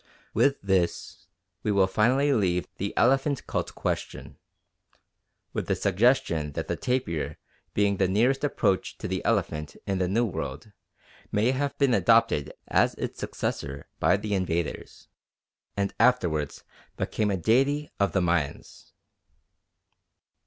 [0.33, 1.27] With this,
[1.61, 4.39] we will finally leave the elephant cult question,
[5.53, 7.37] with the suggestion that the tapir
[7.75, 10.71] being the nearest approach to the elephant in the New World,
[11.31, 15.07] may have been adopted as its successor by the invaders
[15.77, 16.63] and afterwards
[16.97, 18.93] became a deity of the Mayans.